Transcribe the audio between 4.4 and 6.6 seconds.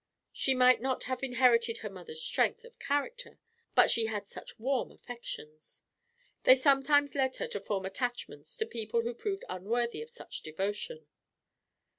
warm affections! They